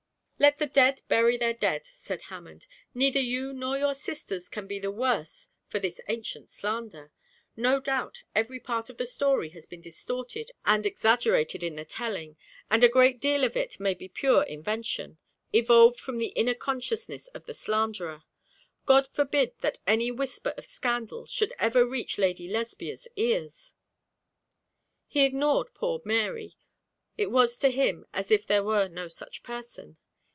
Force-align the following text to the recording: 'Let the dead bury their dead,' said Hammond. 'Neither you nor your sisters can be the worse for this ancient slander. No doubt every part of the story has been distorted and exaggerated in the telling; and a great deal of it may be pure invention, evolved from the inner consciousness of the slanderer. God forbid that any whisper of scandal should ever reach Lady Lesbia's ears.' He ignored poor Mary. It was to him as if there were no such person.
'Let 0.43 0.57
the 0.57 0.65
dead 0.65 1.03
bury 1.07 1.37
their 1.37 1.53
dead,' 1.53 1.85
said 1.97 2.23
Hammond. 2.23 2.65
'Neither 2.95 3.19
you 3.19 3.53
nor 3.53 3.77
your 3.77 3.93
sisters 3.93 4.49
can 4.49 4.65
be 4.65 4.79
the 4.79 4.89
worse 4.89 5.49
for 5.67 5.77
this 5.77 6.01
ancient 6.07 6.49
slander. 6.49 7.11
No 7.55 7.79
doubt 7.79 8.23
every 8.33 8.59
part 8.59 8.89
of 8.89 8.97
the 8.97 9.05
story 9.05 9.49
has 9.49 9.67
been 9.67 9.81
distorted 9.81 10.49
and 10.65 10.83
exaggerated 10.83 11.61
in 11.61 11.75
the 11.75 11.85
telling; 11.85 12.37
and 12.71 12.83
a 12.83 12.89
great 12.89 13.19
deal 13.21 13.43
of 13.43 13.55
it 13.55 13.79
may 13.79 13.93
be 13.93 14.07
pure 14.09 14.41
invention, 14.41 15.19
evolved 15.53 15.99
from 15.99 16.17
the 16.17 16.29
inner 16.29 16.55
consciousness 16.55 17.27
of 17.35 17.45
the 17.45 17.53
slanderer. 17.53 18.23
God 18.87 19.07
forbid 19.13 19.53
that 19.61 19.77
any 19.85 20.09
whisper 20.09 20.55
of 20.57 20.65
scandal 20.65 21.27
should 21.27 21.53
ever 21.59 21.85
reach 21.85 22.17
Lady 22.17 22.47
Lesbia's 22.47 23.07
ears.' 23.15 23.75
He 25.05 25.23
ignored 25.23 25.75
poor 25.75 26.01
Mary. 26.03 26.55
It 27.15 27.29
was 27.29 27.59
to 27.59 27.69
him 27.69 28.07
as 28.11 28.31
if 28.31 28.47
there 28.47 28.63
were 28.63 28.87
no 28.87 29.07
such 29.07 29.43
person. 29.43 29.97